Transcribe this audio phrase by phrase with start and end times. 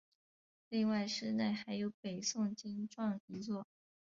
[0.69, 3.67] 另外寺内还有北宋经幢一座。